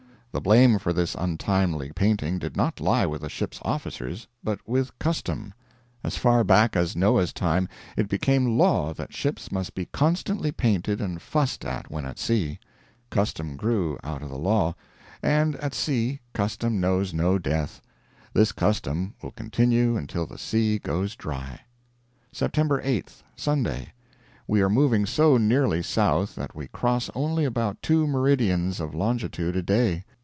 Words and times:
The 0.33 0.39
blame 0.39 0.79
for 0.79 0.93
this 0.93 1.13
untimely 1.15 1.91
painting 1.93 2.39
did 2.39 2.55
not 2.55 2.79
lie 2.79 3.05
with 3.05 3.19
the 3.19 3.27
ship's 3.27 3.59
officers, 3.63 4.27
but 4.41 4.65
with 4.65 4.97
custom. 4.97 5.53
As 6.05 6.15
far 6.15 6.45
back 6.45 6.77
as 6.77 6.95
Noah's 6.95 7.33
time 7.33 7.67
it 7.97 8.07
became 8.07 8.57
law 8.57 8.93
that 8.93 9.13
ships 9.13 9.51
must 9.51 9.75
be 9.75 9.87
constantly 9.87 10.53
painted 10.53 11.01
and 11.01 11.21
fussed 11.21 11.65
at 11.65 11.91
when 11.91 12.05
at 12.05 12.17
sea; 12.17 12.59
custom 13.09 13.57
grew 13.57 13.97
out 14.05 14.21
of 14.23 14.29
the 14.29 14.37
law, 14.37 14.73
and 15.21 15.57
at 15.57 15.73
sea 15.73 16.21
custom 16.33 16.79
knows 16.79 17.13
no 17.13 17.37
death; 17.37 17.81
this 18.33 18.53
custom 18.53 19.13
will 19.21 19.31
continue 19.31 19.97
until 19.97 20.25
the 20.25 20.37
sea 20.37 20.79
goes 20.79 21.13
dry. 21.13 21.59
Sept. 22.33 22.79
8. 22.81 23.13
Sunday. 23.35 23.91
We 24.47 24.61
are 24.61 24.69
moving 24.69 25.05
so 25.05 25.35
nearly 25.35 25.83
south 25.83 26.35
that 26.35 26.55
we 26.55 26.67
cross 26.69 27.09
only 27.13 27.43
about 27.43 27.81
two 27.81 28.07
meridians 28.07 28.79
of 28.79 28.95
longitude 28.95 29.57
a 29.57 29.61
day. 29.61 30.05